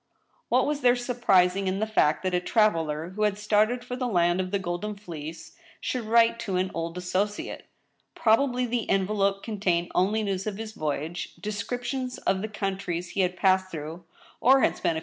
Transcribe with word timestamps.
What 0.49 0.65
was 0.65 0.81
there 0.81 0.95
surprising 0.95 1.67
in 1.67 1.77
the 1.77 1.85
fact 1.85 2.23
that 2.23 2.33
a 2.33 2.39
traveler, 2.39 3.09
who 3.11 3.21
had 3.21 3.37
started 3.37 3.83
for 3.85 3.95
the 3.95 4.07
land 4.07 4.41
of 4.41 4.49
the 4.49 4.57
Golden 4.57 4.95
Fleece, 4.95 5.55
should 5.79 6.05
write 6.05 6.39
to 6.39 6.55
an 6.55 6.71
old 6.73 6.97
as 6.97 7.05
sociate? 7.07 7.65
Probably 8.15 8.65
the 8.65 8.89
envelope 8.89 9.43
contained 9.43 9.91
only 9.93 10.23
news 10.23 10.47
of 10.47 10.57
his 10.57 10.71
voyage, 10.71 11.35
descriptions 11.35 12.17
of 12.17 12.41
the 12.41 12.47
countries 12.47 13.09
he 13.09 13.21
had 13.21 13.37
passed 13.37 13.69
through, 13.69 14.03
or 14.39 14.61
had 14.61 14.75
spent 14.75 14.75
a 14.75 14.75
2i6 14.75 14.75
THE 14.75 14.79
STEEL 14.79 14.93
HAMMER. 14.93 14.99